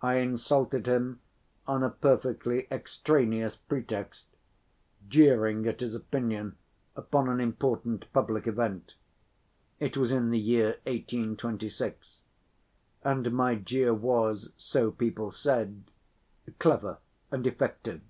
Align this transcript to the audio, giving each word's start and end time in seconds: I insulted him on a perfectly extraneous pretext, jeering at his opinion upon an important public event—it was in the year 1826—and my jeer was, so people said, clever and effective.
I 0.00 0.14
insulted 0.14 0.86
him 0.86 1.20
on 1.66 1.82
a 1.82 1.90
perfectly 1.90 2.66
extraneous 2.70 3.54
pretext, 3.54 4.24
jeering 5.06 5.66
at 5.66 5.80
his 5.80 5.94
opinion 5.94 6.56
upon 6.96 7.28
an 7.28 7.38
important 7.38 8.10
public 8.14 8.46
event—it 8.46 9.94
was 9.94 10.10
in 10.10 10.30
the 10.30 10.38
year 10.38 10.78
1826—and 10.86 13.30
my 13.30 13.56
jeer 13.56 13.92
was, 13.92 14.54
so 14.56 14.90
people 14.90 15.30
said, 15.30 15.84
clever 16.58 16.96
and 17.30 17.46
effective. 17.46 18.00